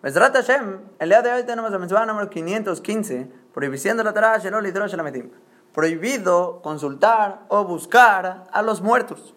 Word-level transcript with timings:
Mesrat 0.00 0.32
Hashem, 0.32 0.78
el 1.00 1.08
día 1.08 1.22
de 1.22 1.32
hoy 1.32 1.42
tenemos 1.42 1.72
la 1.72 1.78
mensaje 1.78 2.06
número 2.06 2.30
515, 2.30 3.32
prohibición 3.52 3.96
de 3.96 4.04
la 4.04 4.14
Torah. 4.14 4.40
Prohibido 5.74 6.62
consultar 6.62 7.40
o 7.48 7.64
buscar 7.64 8.46
a 8.52 8.62
los 8.62 8.80
muertos. 8.80 9.34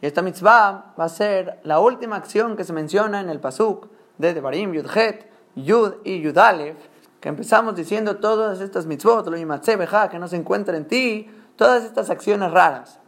Y 0.00 0.06
esta 0.06 0.22
mitzvah 0.22 0.94
va 0.98 1.04
a 1.04 1.08
ser 1.10 1.60
la 1.62 1.78
última 1.80 2.16
acción 2.16 2.56
que 2.56 2.64
se 2.64 2.72
menciona 2.72 3.20
en 3.20 3.28
el 3.28 3.38
Pasuk 3.38 3.88
de 4.16 4.32
Devarim, 4.32 4.72
Yudhet, 4.72 5.30
Yud 5.56 5.96
y 6.04 6.22
Yudalef, 6.22 6.78
que 7.20 7.28
empezamos 7.28 7.76
diciendo 7.76 8.16
todas 8.16 8.62
estas 8.62 8.86
mitzvot, 8.86 9.26
lo 9.26 9.36
que 9.36 10.18
no 10.18 10.28
se 10.28 10.36
encuentra 10.36 10.74
en 10.74 10.88
ti, 10.88 11.30
todas 11.56 11.84
estas 11.84 12.08
acciones 12.08 12.50
raras. 12.50 12.98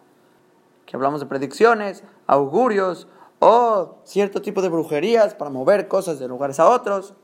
Que 0.84 0.96
hablamos 0.96 1.20
de 1.20 1.26
predicciones, 1.26 2.04
augurios, 2.26 3.08
o 3.38 3.98
cierto 4.04 4.42
tipo 4.42 4.62
de 4.62 4.68
brujerías 4.68 5.34
para 5.34 5.50
mover 5.50 5.88
cosas 5.88 6.18
de 6.18 6.28
lugares 6.28 6.58
a 6.60 6.68
otros, 6.68 7.14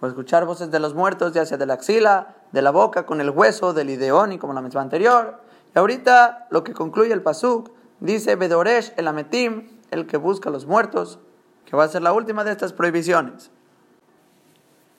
o 0.00 0.06
escuchar 0.06 0.44
voces 0.46 0.70
de 0.70 0.78
los 0.78 0.94
muertos, 0.94 1.32
ya 1.32 1.44
sea 1.44 1.58
de 1.58 1.66
la 1.66 1.74
axila, 1.74 2.36
de 2.52 2.62
la 2.62 2.70
boca, 2.70 3.04
con 3.04 3.20
el 3.20 3.30
hueso, 3.30 3.72
del 3.72 3.90
ideón 3.90 4.32
y 4.32 4.38
como 4.38 4.52
la 4.52 4.62
misma 4.62 4.80
anterior. 4.80 5.40
Y 5.74 5.78
ahorita 5.78 6.46
lo 6.50 6.62
que 6.62 6.72
concluye 6.72 7.12
el 7.12 7.22
pasuk 7.22 7.70
dice 8.00 8.36
Bedoresh 8.36 8.92
el 8.96 9.08
ametim, 9.08 9.68
el 9.90 10.06
que 10.06 10.16
busca 10.16 10.50
a 10.50 10.52
los 10.52 10.66
muertos, 10.66 11.18
que 11.64 11.76
va 11.76 11.84
a 11.84 11.88
ser 11.88 12.02
la 12.02 12.12
última 12.12 12.44
de 12.44 12.52
estas 12.52 12.72
prohibiciones. 12.72 13.50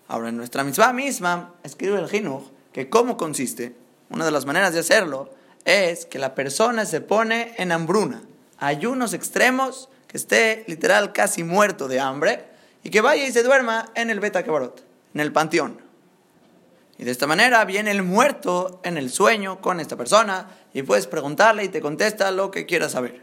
Ahora, 0.08 0.30
en 0.30 0.38
nuestra 0.38 0.64
mitzvah 0.64 0.92
misma, 0.92 1.54
escribe 1.64 2.00
el 2.00 2.10
Jinuj 2.10 2.44
que 2.74 2.90
cómo 2.90 3.16
consiste, 3.16 3.76
una 4.10 4.26
de 4.26 4.32
las 4.32 4.46
maneras 4.46 4.74
de 4.74 4.80
hacerlo, 4.80 5.30
es 5.66 6.06
que 6.06 6.20
la 6.20 6.36
persona 6.36 6.86
se 6.86 7.00
pone 7.00 7.54
en 7.58 7.72
hambruna, 7.72 8.24
ayunos 8.58 9.14
extremos 9.14 9.90
que 10.10 10.18
esté 10.18 10.66
literal 10.68 11.14
casi 11.14 11.44
muerto 11.44 11.88
de 11.88 12.00
hambre 12.00 12.44
y 12.84 12.90
que 12.90 13.00
vaya 13.00 13.26
y 13.26 13.32
se 13.32 13.44
duerma 13.44 13.92
en 13.94 14.10
el 14.10 14.20
Beta 14.20 14.44
Kebarot, 14.44 14.84
en 15.14 15.22
el 15.22 15.32
panteón. 15.32 15.80
Y 16.98 17.04
de 17.04 17.12
esta 17.12 17.28
manera 17.28 17.64
viene 17.64 17.92
el 17.92 18.02
muerto 18.02 18.82
en 18.84 18.98
el 18.98 19.12
sueño 19.12 19.62
con 19.62 19.80
esta 19.80 19.96
persona 19.96 20.50
y 20.74 20.82
puedes 20.82 21.06
preguntarle 21.06 21.64
y 21.64 21.70
te 21.70 21.80
contesta 21.80 22.32
lo 22.32 22.50
que 22.50 22.66
quieras 22.66 22.94
saber. 22.94 23.22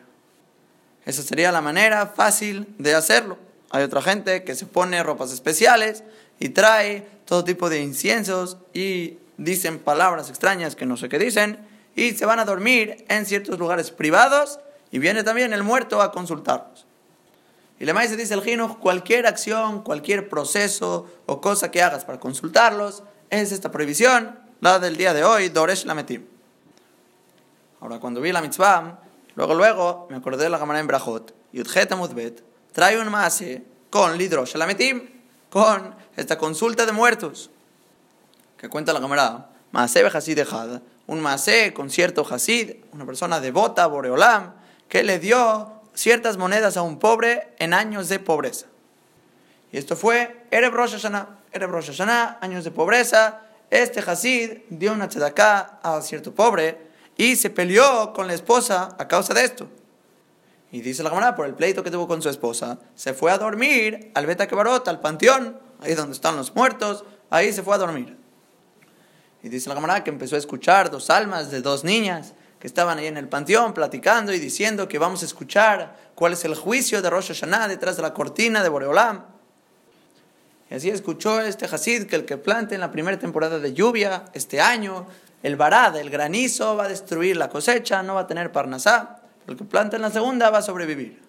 Esa 1.04 1.22
sería 1.22 1.52
la 1.52 1.60
manera 1.60 2.06
fácil 2.06 2.68
de 2.78 2.94
hacerlo. 2.94 3.36
Hay 3.70 3.82
otra 3.82 4.00
gente 4.00 4.44
que 4.44 4.54
se 4.54 4.66
pone 4.66 5.02
ropas 5.02 5.32
especiales 5.32 6.04
y 6.38 6.50
trae 6.50 7.06
todo 7.24 7.42
tipo 7.42 7.68
de 7.68 7.80
inciensos 7.82 8.58
y 8.72 9.18
dicen 9.36 9.80
palabras 9.80 10.30
extrañas 10.30 10.76
que 10.76 10.86
no 10.86 10.96
sé 10.96 11.08
qué 11.08 11.18
dicen 11.18 11.58
y 11.96 12.12
se 12.12 12.26
van 12.26 12.38
a 12.38 12.44
dormir 12.44 13.04
en 13.08 13.26
ciertos 13.26 13.58
lugares 13.58 13.90
privados 13.90 14.60
y 14.90 14.98
viene 14.98 15.22
también 15.22 15.52
el 15.52 15.62
muerto 15.62 16.00
a 16.00 16.12
consultarlos. 16.12 16.86
Y 17.78 17.84
le 17.84 18.08
se 18.08 18.16
dice 18.16 18.34
el 18.34 18.42
Jinuj, 18.42 18.78
cualquier 18.78 19.26
acción, 19.26 19.82
cualquier 19.82 20.28
proceso 20.28 21.06
o 21.26 21.40
cosa 21.40 21.70
que 21.70 21.82
hagas 21.82 22.04
para 22.04 22.18
consultarlos, 22.18 23.02
es 23.28 23.52
esta 23.52 23.70
prohibición, 23.70 24.38
la 24.60 24.78
del 24.78 24.96
día 24.96 25.12
de 25.12 25.24
hoy, 25.24 25.50
Doresh 25.50 25.84
Lametim. 25.84 26.24
Ahora, 27.80 27.98
cuando 27.98 28.20
vi 28.20 28.32
la 28.32 28.40
mitzvah, 28.40 29.00
luego, 29.34 29.54
luego, 29.54 30.06
me 30.08 30.16
acordé 30.16 30.44
de 30.44 30.50
la 30.50 30.58
cámara 30.58 30.80
en 30.80 30.86
Brajot, 30.86 31.34
Yudhet 31.52 31.92
Amudbet, 31.92 32.42
trae 32.72 32.98
un 32.98 33.10
maase 33.10 33.64
con 33.90 34.16
Lidrosh 34.16 34.54
Lametim, 34.54 35.08
con 35.50 35.94
esta 36.16 36.38
consulta 36.38 36.86
de 36.86 36.92
muertos, 36.92 37.50
que 38.56 38.68
cuenta 38.68 38.94
la 38.94 39.00
cámara, 39.00 39.50
Maase 39.72 40.06
Hasid 40.06 40.38
Ejad, 40.38 40.80
un 41.06 41.20
maase 41.20 41.74
con 41.74 41.90
cierto 41.90 42.26
Hasid, 42.28 42.76
una 42.92 43.04
persona 43.04 43.40
devota, 43.40 43.86
Boreolam, 43.86 44.54
que 44.88 45.02
le 45.02 45.18
dio 45.18 45.72
ciertas 45.94 46.36
monedas 46.36 46.76
a 46.76 46.82
un 46.82 46.98
pobre 46.98 47.54
en 47.58 47.74
años 47.74 48.08
de 48.08 48.18
pobreza. 48.18 48.66
Y 49.72 49.78
esto 49.78 49.96
fue 49.96 50.46
Ereb 50.50 50.72
Rosh 50.72 50.92
Hashanah. 50.92 51.40
Ereb 51.52 51.70
años 52.40 52.64
de 52.64 52.70
pobreza. 52.70 53.42
Este 53.70 54.00
Hasid 54.00 54.58
dio 54.68 54.92
una 54.92 55.08
tzedaká 55.08 55.80
a 55.82 56.00
cierto 56.02 56.34
pobre 56.34 56.86
y 57.16 57.36
se 57.36 57.50
peleó 57.50 58.12
con 58.12 58.26
la 58.26 58.34
esposa 58.34 58.94
a 58.98 59.08
causa 59.08 59.34
de 59.34 59.44
esto. 59.44 59.68
Y 60.70 60.80
dice 60.82 61.02
la 61.02 61.08
camarada, 61.08 61.34
por 61.34 61.46
el 61.46 61.54
pleito 61.54 61.82
que 61.82 61.90
tuvo 61.90 62.06
con 62.06 62.20
su 62.20 62.28
esposa, 62.28 62.78
se 62.94 63.14
fue 63.14 63.32
a 63.32 63.38
dormir 63.38 64.10
al 64.14 64.26
Beta 64.26 64.46
Kebarot, 64.46 64.86
al 64.88 65.00
panteón, 65.00 65.58
ahí 65.80 65.94
donde 65.94 66.12
están 66.12 66.36
los 66.36 66.54
muertos, 66.54 67.04
ahí 67.30 67.52
se 67.52 67.62
fue 67.62 67.74
a 67.74 67.78
dormir. 67.78 68.16
Y 69.42 69.48
dice 69.48 69.68
la 69.68 69.74
camarada 69.74 70.04
que 70.04 70.10
empezó 70.10 70.36
a 70.36 70.38
escuchar 70.38 70.90
dos 70.90 71.08
almas 71.08 71.50
de 71.50 71.60
dos 71.62 71.84
niñas 71.84 72.34
que 72.58 72.66
estaban 72.66 72.98
ahí 72.98 73.06
en 73.06 73.16
el 73.16 73.28
panteón 73.28 73.74
platicando 73.74 74.32
y 74.32 74.38
diciendo 74.38 74.88
que 74.88 74.98
vamos 74.98 75.22
a 75.22 75.26
escuchar 75.26 75.96
cuál 76.14 76.32
es 76.32 76.44
el 76.44 76.54
juicio 76.54 77.02
de 77.02 77.10
Rosh 77.10 77.28
Hashanah 77.28 77.68
detrás 77.68 77.96
de 77.96 78.02
la 78.02 78.14
cortina 78.14 78.62
de 78.62 78.68
Boreolam. 78.68 79.24
Y 80.70 80.74
así 80.74 80.90
escuchó 80.90 81.40
este 81.40 81.66
Hasid 81.66 82.06
que 82.06 82.16
el 82.16 82.24
que 82.24 82.38
plante 82.38 82.74
en 82.74 82.80
la 82.80 82.90
primera 82.90 83.18
temporada 83.18 83.58
de 83.58 83.72
lluvia, 83.72 84.24
este 84.32 84.60
año, 84.60 85.06
el 85.42 85.56
varad, 85.56 85.96
el 85.96 86.10
granizo, 86.10 86.76
va 86.76 86.84
a 86.84 86.88
destruir 86.88 87.36
la 87.36 87.48
cosecha, 87.48 88.02
no 88.02 88.14
va 88.14 88.22
a 88.22 88.26
tener 88.26 88.50
parnasá. 88.50 89.20
El 89.46 89.56
que 89.56 89.64
plante 89.64 89.96
en 89.96 90.02
la 90.02 90.10
segunda 90.10 90.50
va 90.50 90.58
a 90.58 90.62
sobrevivir. 90.62 91.22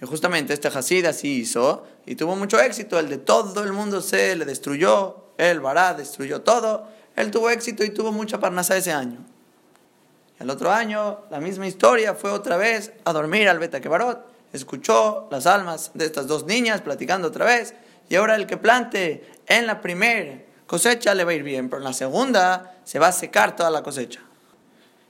Y 0.00 0.06
justamente 0.06 0.54
este 0.54 0.68
Hasid 0.68 1.06
así 1.06 1.40
hizo 1.40 1.86
y 2.06 2.14
tuvo 2.14 2.36
mucho 2.36 2.60
éxito. 2.60 2.98
El 2.98 3.08
de 3.08 3.18
todo 3.18 3.64
el 3.64 3.72
mundo 3.72 4.00
se 4.00 4.36
le 4.36 4.44
destruyó, 4.44 5.32
el 5.36 5.60
varad 5.60 5.96
destruyó 5.96 6.42
todo. 6.42 6.88
Él 7.16 7.30
tuvo 7.30 7.50
éxito 7.50 7.82
y 7.84 7.90
tuvo 7.90 8.12
mucha 8.12 8.38
parnasá 8.38 8.76
ese 8.76 8.92
año. 8.92 9.18
El 10.40 10.48
otro 10.48 10.72
año, 10.72 11.20
la 11.30 11.38
misma 11.38 11.66
historia, 11.66 12.14
fue 12.14 12.30
otra 12.30 12.56
vez 12.56 12.94
a 13.04 13.12
dormir 13.12 13.46
al 13.50 13.58
Beta 13.58 13.82
Kebarot, 13.82 14.24
escuchó 14.54 15.28
las 15.30 15.46
almas 15.46 15.90
de 15.92 16.06
estas 16.06 16.26
dos 16.26 16.46
niñas 16.46 16.80
platicando 16.80 17.28
otra 17.28 17.44
vez, 17.44 17.74
y 18.08 18.16
ahora 18.16 18.36
el 18.36 18.46
que 18.46 18.56
plante 18.56 19.30
en 19.46 19.66
la 19.66 19.82
primera 19.82 20.42
cosecha 20.66 21.14
le 21.14 21.24
va 21.24 21.32
a 21.32 21.34
ir 21.34 21.42
bien, 21.42 21.68
pero 21.68 21.82
en 21.82 21.84
la 21.84 21.92
segunda 21.92 22.74
se 22.84 22.98
va 22.98 23.08
a 23.08 23.12
secar 23.12 23.54
toda 23.54 23.70
la 23.70 23.82
cosecha. 23.82 24.20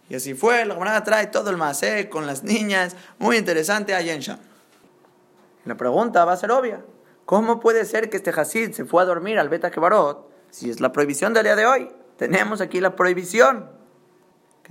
Y 0.09 0.17
así 0.17 0.35
fue, 0.35 0.65
la 0.65 0.75
camarada 0.75 1.05
trae 1.05 1.29
todo 1.29 1.51
el 1.51 1.57
macé 1.57 2.09
con 2.09 2.27
las 2.27 2.43
niñas, 2.43 2.97
muy 3.21 3.37
interesante 3.37 3.95
a 3.95 4.01
Yenshan. 4.01 4.41
La 5.65 5.77
pregunta 5.77 6.25
va 6.25 6.33
a 6.33 6.37
ser 6.39 6.51
obvia. 6.51 6.81
¿Cómo 7.25 7.61
puede 7.61 7.85
ser 7.85 8.11
que 8.11 8.17
este 8.17 8.31
Hasid 8.31 8.73
se 8.73 8.85
fue 8.85 9.03
a 9.03 9.07
dormir 9.07 9.39
al 9.39 9.49
Beta 9.49 9.71
Kebarot 9.71 10.29
si 10.51 10.71
es 10.71 10.81
la 10.81 10.91
prohibición 10.91 11.33
del 11.35 11.45
día 11.45 11.55
de 11.55 11.67
hoy? 11.67 11.89
Tenemos 12.17 12.61
aquí 12.61 12.81
la 12.81 12.97
prohibición 12.97 13.80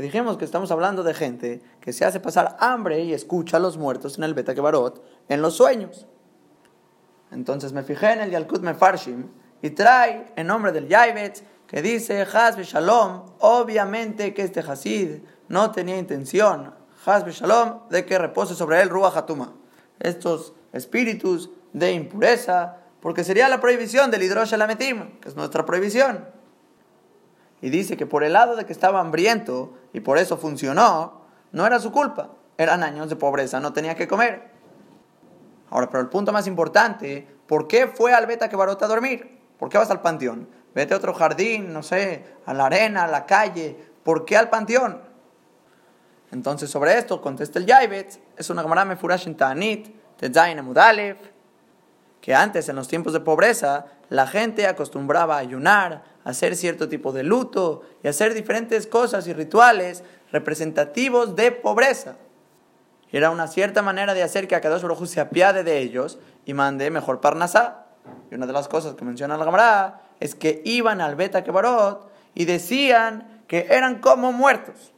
dijimos 0.04 0.38
que 0.38 0.46
estamos 0.46 0.72
hablando 0.72 1.04
de 1.04 1.14
gente 1.14 1.62
que 1.82 1.94
se 1.94 2.06
hace 2.06 2.20
pasar 2.20 2.56
hambre 2.60 3.02
y 3.02 3.14
escucha 3.14 3.58
a 3.58 3.60
los 3.60 3.78
muertos 3.78 4.18
en 4.18 4.24
el 4.24 4.34
Beta 4.34 4.56
Kebarot 4.56 5.04
en 5.28 5.42
los 5.42 5.56
sueños. 5.56 6.08
Entonces 7.32 7.74
me 7.74 7.84
fijé 7.84 8.14
en 8.14 8.22
el 8.22 8.32
Yalkut 8.32 8.62
Mefarshim 8.62 9.28
y 9.62 9.72
trae 9.72 10.32
en 10.36 10.48
nombre 10.48 10.72
del 10.72 10.88
Yaibetz 10.88 11.44
que 11.68 11.82
dice 11.82 12.22
Hazbe 12.22 12.64
Shalom, 12.64 13.26
obviamente 13.40 14.34
que 14.34 14.44
este 14.44 14.62
Hasid 14.62 15.22
no 15.50 15.72
tenía 15.72 15.98
intención, 15.98 16.74
Hazbe 17.06 17.32
Shalom, 17.32 17.90
de 17.90 18.06
que 18.06 18.18
repose 18.18 18.56
sobre 18.56 18.82
él 18.82 18.90
Ruach 18.90 19.16
Hatuma, 19.16 19.54
estos 20.00 20.54
espíritus 20.74 21.52
de 21.74 21.92
impureza, 21.92 22.78
porque 23.02 23.24
sería 23.24 23.48
la 23.50 23.62
prohibición 23.62 24.12
del 24.12 24.24
Hidrosh 24.24 24.56
que 25.22 25.30
es 25.30 25.36
nuestra 25.36 25.66
prohibición. 25.66 26.39
Y 27.62 27.70
dice 27.70 27.98
que 27.98 28.06
por 28.06 28.24
el 28.24 28.34
lado 28.34 28.56
de 28.56 28.66
que 28.66 28.74
estaba 28.74 29.00
hambriento, 29.00 29.74
y 29.94 30.00
por 30.00 30.18
eso 30.18 30.38
funcionó, 30.38 31.22
no 31.52 31.66
era 31.66 31.80
su 31.80 31.92
culpa. 31.92 32.30
Eran 32.58 32.84
años 32.84 33.10
de 33.10 33.16
pobreza, 33.16 33.60
no 33.60 33.74
tenía 33.74 33.96
que 33.96 34.08
comer. 34.08 34.52
Ahora, 35.70 35.90
pero 35.90 36.02
el 36.02 36.10
punto 36.10 36.32
más 36.32 36.48
importante, 36.48 37.28
¿por 37.48 37.68
qué 37.68 37.88
fue 37.88 38.14
al 38.14 38.26
Beta 38.26 38.50
Kebarot 38.50 38.82
a 38.82 38.88
dormir? 38.88 39.40
¿Por 39.58 39.70
qué 39.70 39.78
vas 39.78 39.92
al 39.92 40.02
panteón? 40.02 40.48
Vete 40.74 40.94
a 40.94 40.98
otro 40.98 41.14
jardín, 41.14 41.74
no 41.74 41.84
sé, 41.84 42.26
a 42.46 42.54
la 42.54 42.68
arena, 42.68 43.04
a 43.04 43.08
la 43.08 43.26
calle. 43.26 43.76
¿Por 44.04 44.26
qué 44.26 44.38
al 44.38 44.50
panteón? 44.50 45.02
Entonces, 46.32 46.70
sobre 46.70 46.98
esto 46.98 47.22
contesta 47.22 47.60
el 47.60 47.66
Yaibet, 47.66 48.20
es 48.38 48.50
una 48.50 48.62
Gemara 48.62 48.86
Mefurash 48.86 49.28
en 49.28 49.36
Ta'anit, 49.36 49.96
Amudalev, 50.58 51.18
que 52.22 52.36
antes, 52.36 52.70
en 52.70 52.76
los 52.76 52.88
tiempos 52.88 53.14
de 53.14 53.20
pobreza, 53.20 53.86
la 54.10 54.28
gente 54.28 54.68
acostumbraba 54.68 55.36
a 55.36 55.40
ayunar, 55.40 56.04
hacer 56.30 56.56
cierto 56.56 56.88
tipo 56.90 57.12
de 57.12 57.24
luto 57.24 57.82
y 58.04 58.08
hacer 58.08 58.34
diferentes 58.34 58.88
cosas 58.88 59.28
y 59.28 59.34
rituales 59.34 60.04
representativos 60.32 61.36
de 61.36 61.52
pobreza. 61.52 62.16
Era 63.12 63.32
una 63.32 63.48
cierta 63.48 63.82
manera 63.82 64.14
de 64.14 64.24
hacer 64.24 64.48
que 64.48 64.56
Akadosh 64.56 64.84
Baruj 64.84 65.08
se 65.08 65.20
apiade 65.20 65.64
de 65.64 65.80
ellos 65.80 66.20
y 66.46 66.54
mande 66.54 66.92
mejor 66.92 67.22
parnasá. 67.22 67.86
Y 68.30 68.36
una 68.36 68.46
de 68.46 68.54
las 68.54 68.68
cosas 68.68 68.94
que 68.94 69.06
menciona 69.06 69.38
la 69.38 69.46
Gemara 69.46 70.02
es 70.20 70.36
que 70.36 70.62
iban 70.66 71.02
al 71.02 71.16
Beta 71.16 71.44
Kebarot 71.44 72.10
y 72.36 72.46
decían 72.46 73.44
que 73.48 73.68
eran 73.70 74.00
como 74.00 74.32
muertos. 74.32 74.94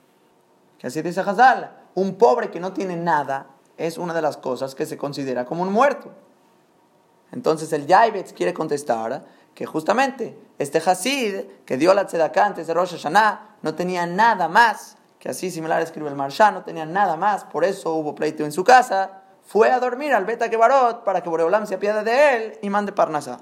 Que 0.77 0.87
así 0.87 1.01
dice 1.01 1.21
Hazal, 1.21 1.71
un 1.95 2.15
pobre 2.15 2.51
que 2.51 2.59
no 2.59 2.73
tiene 2.73 2.97
nada 2.97 3.47
es 3.77 3.97
una 3.97 4.13
de 4.13 4.21
las 4.21 4.37
cosas 4.37 4.75
que 4.75 4.85
se 4.85 4.97
considera 4.97 5.45
como 5.45 5.63
un 5.63 5.71
muerto. 5.71 6.11
Entonces 7.31 7.71
el 7.71 7.87
Yaibetz 7.87 8.33
quiere 8.33 8.53
contestar 8.53 9.23
que 9.53 9.65
justamente 9.65 10.37
este 10.57 10.79
Hasid 10.79 11.41
que 11.65 11.77
dio 11.77 11.93
la 11.93 12.05
tzedakah 12.05 12.45
antes 12.45 12.67
de 12.67 12.73
Rosh 12.73 12.91
Hashanah 12.91 13.57
no 13.61 13.75
tenía 13.75 14.05
nada 14.05 14.47
más, 14.47 14.97
que 15.19 15.29
así 15.29 15.51
similar 15.51 15.81
escribe 15.81 16.09
el 16.09 16.15
Marsha, 16.15 16.51
no 16.51 16.63
tenía 16.63 16.85
nada 16.85 17.15
más, 17.15 17.43
por 17.43 17.63
eso 17.63 17.93
hubo 17.93 18.15
pleito 18.15 18.43
en 18.43 18.51
su 18.51 18.63
casa, 18.63 19.21
fue 19.45 19.69
a 19.69 19.79
dormir 19.79 20.13
al 20.13 20.25
Beta 20.25 20.49
Kebarot 20.49 21.03
para 21.03 21.21
que 21.21 21.29
Boreolam 21.29 21.65
se 21.67 21.75
apiade 21.75 22.03
de 22.03 22.35
él 22.35 22.59
y 22.61 22.69
mande 22.69 22.91
Parnasá. 22.91 23.39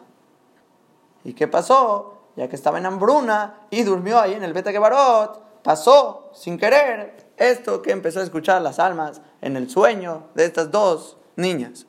¿Y 1.23 1.33
qué 1.33 1.47
pasó? 1.47 2.15
Ya 2.35 2.47
que 2.47 2.55
estaba 2.55 2.77
en 2.77 2.85
hambruna 2.85 3.61
y 3.69 3.83
durmió 3.83 4.19
ahí 4.19 4.33
en 4.33 4.43
el 4.43 4.53
Beta 4.53 4.71
Kebarot, 4.71 5.61
pasó 5.61 6.31
sin 6.33 6.57
querer 6.57 7.31
esto 7.37 7.81
que 7.81 7.91
empezó 7.91 8.19
a 8.19 8.23
escuchar 8.23 8.61
las 8.61 8.79
almas 8.79 9.21
en 9.41 9.55
el 9.55 9.69
sueño 9.69 10.23
de 10.35 10.45
estas 10.45 10.71
dos 10.71 11.17
niñas. 11.35 11.85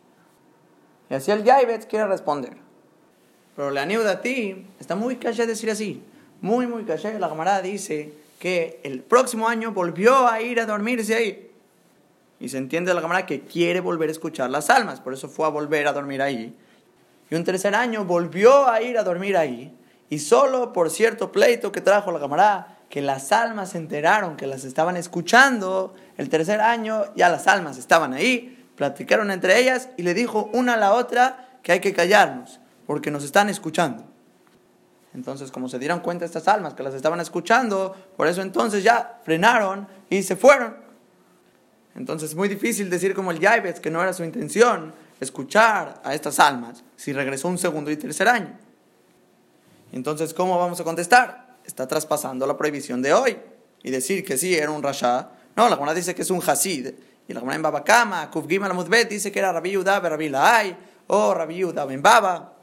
Y 1.09 1.15
así 1.15 1.31
el 1.31 1.43
Yaibetz 1.45 1.87
quiere 1.87 2.07
responder. 2.07 2.70
Pero 3.61 3.73
la 3.73 4.23
ti 4.23 4.65
está 4.81 4.97
muy 4.97 5.17
calle 5.17 5.47
decir 5.47 5.71
así. 5.71 6.03
Muy, 6.41 6.67
muy 6.67 6.85
calle. 6.85 7.19
La 7.19 7.29
camarada 7.29 7.61
dice 7.61 8.11
que 8.39 8.81
el 8.85 9.01
próximo 9.01 9.49
año 9.49 9.73
volvió 9.73 10.27
a 10.29 10.41
ir 10.41 10.61
a 10.61 10.65
dormirse 10.65 11.15
ahí. 11.15 11.51
Y 12.41 12.49
se 12.49 12.57
entiende 12.57 12.95
la 12.95 13.03
camarada 13.03 13.27
que 13.27 13.43
quiere 13.43 13.81
volver 13.81 14.09
a 14.09 14.13
escuchar 14.13 14.49
las 14.49 14.71
almas. 14.71 15.03
Por 15.03 15.13
eso 15.13 15.29
fue 15.29 15.45
a 15.45 15.51
volver 15.51 15.87
a 15.89 15.93
dormir 15.93 16.23
ahí. 16.23 16.57
Y 17.29 17.35
un 17.35 17.45
tercer 17.45 17.75
año 17.75 18.07
volvió 18.07 18.67
a 18.67 18.81
ir 18.81 18.97
a 18.97 19.03
dormir 19.03 19.37
ahí. 19.37 19.77
Y 20.09 20.21
solo 20.21 20.73
por 20.73 20.89
cierto 20.89 21.31
pleito 21.31 21.71
que 21.71 21.83
trajo 21.83 22.13
la 22.13 22.19
camarada, 22.19 22.79
que 22.89 23.03
las 23.03 23.31
almas 23.31 23.73
se 23.73 23.77
enteraron 23.77 24.39
que 24.39 24.47
las 24.47 24.65
estaban 24.65 24.97
escuchando, 24.97 25.95
el 26.17 26.31
tercer 26.31 26.63
año 26.63 27.15
ya 27.15 27.29
las 27.29 27.47
almas 27.47 27.77
estaban 27.77 28.15
ahí 28.15 28.57
platicaron 28.81 29.31
entre 29.31 29.59
ellas 29.59 29.91
y 29.99 30.03
le 30.05 30.15
dijo 30.15 30.49
una 30.55 30.73
a 30.73 30.77
la 30.79 30.95
otra 30.95 31.51
que 31.63 31.73
hay 31.73 31.81
que 31.81 31.93
callarnos, 31.93 32.61
porque 32.91 33.13
nos 33.13 33.23
están 33.23 33.49
escuchando. 33.49 34.03
Entonces, 35.15 35.53
como 35.53 35.69
se 35.69 35.79
dieron 35.79 36.01
cuenta 36.01 36.25
estas 36.25 36.49
almas 36.49 36.75
que 36.75 36.83
las 36.83 36.93
estaban 36.93 37.21
escuchando, 37.21 37.95
por 38.17 38.27
eso 38.27 38.43
entonces 38.43 38.83
ya 38.83 39.21
frenaron 39.23 39.87
y 40.09 40.25
se 40.25 40.35
fueron. 40.35 40.77
Entonces 41.95 42.31
es 42.31 42.37
muy 42.37 42.49
difícil 42.49 42.91
decir 42.91 43.15
como 43.15 43.31
el 43.31 43.39
Yaibetz 43.39 43.79
que 43.79 43.93
no 43.93 44.03
era 44.03 44.13
su 44.13 44.25
intención 44.25 44.93
escuchar 45.21 46.01
a 46.03 46.15
estas 46.15 46.41
almas 46.41 46.83
si 46.97 47.13
regresó 47.13 47.47
un 47.47 47.59
segundo 47.59 47.93
y 47.93 47.97
tercer 47.97 48.27
año. 48.27 48.59
Entonces, 49.93 50.35
¿cómo 50.35 50.59
vamos 50.59 50.81
a 50.81 50.83
contestar? 50.83 51.59
Está 51.65 51.87
traspasando 51.87 52.45
la 52.45 52.57
prohibición 52.57 53.03
de 53.03 53.13
hoy 53.13 53.39
y 53.85 53.93
decir 53.93 54.25
que 54.25 54.37
sí 54.37 54.57
era 54.57 54.73
un 54.73 54.83
rasha. 54.83 55.31
No, 55.55 55.69
la 55.69 55.77
Gemara 55.77 55.95
dice 55.95 56.13
que 56.13 56.23
es 56.23 56.31
un 56.31 56.43
hasid 56.45 56.89
y 57.29 57.33
la 57.33 57.39
Gemara 57.39 57.55
en 57.55 57.63
Babakama, 57.63 58.29
Kufgim 58.33 58.65
al 58.65 59.09
dice 59.09 59.31
que 59.31 59.39
era 59.39 59.53
Rabbi 59.53 59.71
Yudah 59.71 60.01
Rabbi 60.01 60.29
Laay, 60.29 60.77
o 61.07 61.33
Rabbi 61.33 61.59
Yudah 61.59 61.85
Ben 61.85 62.03
Baba. 62.03 62.57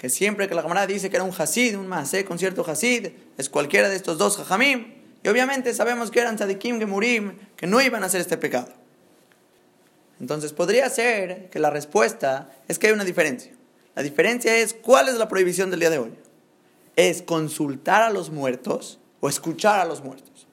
Que 0.00 0.08
siempre 0.08 0.48
que 0.48 0.54
la 0.54 0.62
Gemara 0.62 0.86
dice 0.86 1.10
que 1.10 1.16
era 1.16 1.24
un 1.24 1.34
Hasid, 1.38 1.76
un 1.76 1.86
Maaseh 1.86 2.24
con 2.24 2.38
cierto 2.38 2.64
Hasid, 2.66 3.08
es 3.36 3.50
cualquiera 3.50 3.90
de 3.90 3.96
estos 3.96 4.16
dos 4.16 4.38
Jajamim. 4.38 4.94
Y 5.22 5.28
obviamente 5.28 5.74
sabemos 5.74 6.10
que 6.10 6.20
eran 6.20 6.36
Tzadikim 6.36 6.78
Gemurim, 6.78 7.36
que 7.54 7.66
no 7.66 7.82
iban 7.82 8.02
a 8.02 8.06
hacer 8.06 8.22
este 8.22 8.38
pecado. 8.38 8.72
Entonces 10.18 10.54
podría 10.54 10.88
ser 10.88 11.50
que 11.50 11.58
la 11.58 11.68
respuesta 11.68 12.50
es 12.66 12.78
que 12.78 12.86
hay 12.86 12.94
una 12.94 13.04
diferencia. 13.04 13.52
La 13.94 14.02
diferencia 14.02 14.56
es 14.56 14.72
cuál 14.72 15.10
es 15.10 15.16
la 15.16 15.28
prohibición 15.28 15.68
del 15.68 15.80
día 15.80 15.90
de 15.90 15.98
hoy. 15.98 16.12
¿Es 16.96 17.20
consultar 17.20 18.00
a 18.00 18.08
los 18.08 18.30
muertos 18.30 19.00
o 19.20 19.28
escuchar 19.28 19.80
a 19.80 19.84
los 19.84 20.02
muertos? 20.02 20.46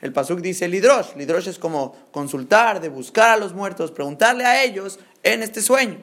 El 0.00 0.14
Pasuk 0.14 0.40
dice 0.40 0.68
Lidrosh. 0.68 1.16
Lidrosh 1.16 1.48
es 1.48 1.58
como 1.58 1.94
consultar, 2.12 2.80
de 2.80 2.88
buscar 2.88 3.28
a 3.28 3.36
los 3.36 3.52
muertos, 3.52 3.90
preguntarle 3.90 4.46
a 4.46 4.64
ellos 4.64 4.98
en 5.22 5.42
este 5.42 5.60
sueño. 5.60 5.98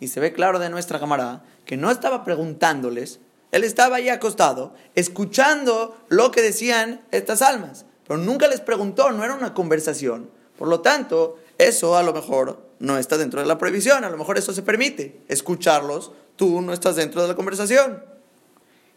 Y 0.00 0.08
se 0.08 0.20
ve 0.20 0.32
claro 0.32 0.58
de 0.58 0.70
nuestra 0.70 1.00
camarada 1.00 1.44
que 1.64 1.76
no 1.76 1.90
estaba 1.90 2.24
preguntándoles, 2.24 3.20
él 3.50 3.64
estaba 3.64 3.96
ahí 3.96 4.08
acostado, 4.08 4.74
escuchando 4.94 5.96
lo 6.08 6.30
que 6.30 6.42
decían 6.42 7.00
estas 7.10 7.42
almas, 7.42 7.86
pero 8.06 8.18
nunca 8.18 8.46
les 8.48 8.60
preguntó, 8.60 9.10
no 9.10 9.24
era 9.24 9.34
una 9.34 9.54
conversación. 9.54 10.30
Por 10.56 10.68
lo 10.68 10.80
tanto, 10.80 11.38
eso 11.56 11.96
a 11.96 12.02
lo 12.02 12.12
mejor 12.12 12.68
no 12.78 12.98
está 12.98 13.16
dentro 13.16 13.40
de 13.40 13.46
la 13.46 13.58
prohibición, 13.58 14.04
a 14.04 14.10
lo 14.10 14.18
mejor 14.18 14.38
eso 14.38 14.52
se 14.52 14.62
permite, 14.62 15.20
escucharlos, 15.28 16.12
tú 16.36 16.60
no 16.60 16.72
estás 16.72 16.96
dentro 16.96 17.22
de 17.22 17.28
la 17.28 17.34
conversación. 17.34 18.02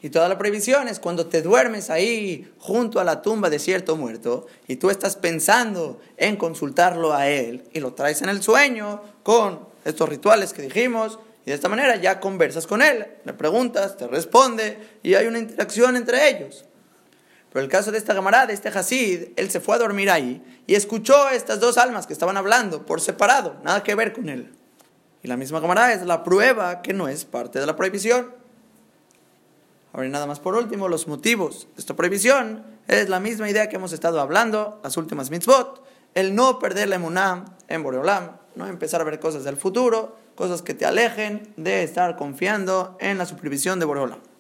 Y 0.04 0.10
toda 0.10 0.28
la 0.28 0.38
prohibición 0.38 0.88
es 0.88 1.00
cuando 1.00 1.28
te 1.28 1.44
duermes 1.44 1.92
ahí 1.92 2.52
junto 2.58 3.00
a 3.00 3.04
la 3.04 3.22
tumba 3.22 3.52
de 3.52 3.60
cierto 3.60 3.96
muerto 3.96 4.48
y 4.68 4.78
tú 4.78 4.90
estás 4.90 5.16
pensando 5.16 6.00
en 6.18 6.38
consultarlo 6.38 7.14
a 7.14 7.28
él 7.28 7.66
y 7.72 7.80
lo 7.80 7.94
traes 7.94 8.24
en 8.24 8.30
el 8.30 8.42
sueño 8.42 9.02
con 9.22 9.71
estos 9.86 10.10
rituales 10.10 10.54
que 10.54 10.62
dijimos 10.62 11.20
y 11.46 11.50
de 11.50 11.56
esta 11.56 11.70
manera 11.70 11.96
ya 11.96 12.20
conversas 12.20 12.68
con 12.68 12.82
él, 12.82 13.08
le 13.26 13.34
preguntas, 13.34 13.98
te 13.98 14.08
responde 14.08 14.78
y 15.02 15.16
hay 15.16 15.28
una 15.28 15.40
interacción 15.40 15.96
entre 15.96 16.30
ellos. 16.30 16.66
Pero 17.52 17.66
el 17.66 17.70
caso 17.70 17.92
de 17.92 17.98
esta 17.98 18.14
camarada, 18.14 18.54
este 18.54 18.70
Hasid, 18.70 19.30
él 19.36 19.52
se 19.52 19.60
fue 19.60 19.76
a 19.76 19.80
dormir 19.80 20.10
ahí 20.10 20.42
y 20.68 20.76
escuchó 20.76 21.26
a 21.26 21.34
estas 21.34 21.60
dos 21.60 21.78
almas 21.78 22.08
que 22.08 22.14
estaban 22.14 22.38
hablando 22.38 22.86
por 22.86 23.02
separado, 23.02 23.58
nada 23.64 23.84
que 23.84 23.96
ver 23.96 24.14
con 24.14 24.30
él. 24.30 24.54
Y 25.24 25.28
la 25.28 25.38
misma 25.38 25.60
camarada 25.60 25.94
es 25.94 26.04
la 26.04 26.24
prueba 26.24 26.82
que 26.82 26.94
no 26.94 27.08
es 27.08 27.26
parte 27.26 27.60
de 27.60 27.66
la 27.66 27.76
prohibición. 27.76 28.34
Ahora, 29.94 30.08
nada 30.08 30.26
más 30.26 30.40
por 30.40 30.56
último, 30.56 30.88
los 30.88 31.08
motivos 31.08 31.68
de 31.76 31.82
esta 31.82 31.96
prohibición 31.96 32.64
es 32.88 33.10
la 33.10 33.20
misma 33.20 33.50
idea 33.50 33.68
que 33.68 33.76
hemos 33.76 33.92
estado 33.92 34.22
hablando, 34.22 34.80
las 34.84 34.96
últimas 34.96 35.30
mitzvot, 35.30 35.84
el 36.14 36.34
no 36.34 36.60
perder 36.60 36.88
la 36.88 36.96
emuná 36.96 37.46
en 37.68 37.84
Boreolam, 37.84 38.38
no 38.56 38.68
empezar 38.68 39.02
a 39.02 39.04
ver 39.04 39.20
cosas 39.20 39.44
del 39.44 39.58
futuro, 39.58 40.16
cosas 40.36 40.62
que 40.62 40.74
te 40.74 40.86
alejen 40.86 41.54
de 41.58 41.84
estar 41.84 42.16
confiando 42.16 42.98
en 43.00 43.18
la 43.18 43.26
supervisión 43.26 43.80
de 43.80 43.86
Boreolam. 43.86 44.31